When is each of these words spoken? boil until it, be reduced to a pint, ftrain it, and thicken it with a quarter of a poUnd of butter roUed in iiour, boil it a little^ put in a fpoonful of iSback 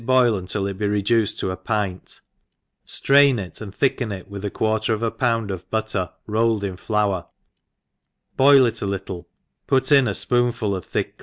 boil 0.05 0.35
until 0.35 0.65
it, 0.65 0.79
be 0.79 0.87
reduced 0.87 1.37
to 1.39 1.51
a 1.51 1.55
pint, 1.57 2.21
ftrain 2.87 3.37
it, 3.39 3.61
and 3.61 3.75
thicken 3.75 4.11
it 4.11 4.27
with 4.27 4.43
a 4.43 4.49
quarter 4.49 4.95
of 4.95 5.03
a 5.03 5.11
poUnd 5.11 5.51
of 5.51 5.69
butter 5.69 6.09
roUed 6.27 6.63
in 6.63 6.75
iiour, 6.75 7.27
boil 8.35 8.65
it 8.65 8.81
a 8.81 8.85
little^ 8.87 9.25
put 9.67 9.91
in 9.91 10.07
a 10.07 10.11
fpoonful 10.11 10.75
of 10.75 10.91
iSback 10.91 11.11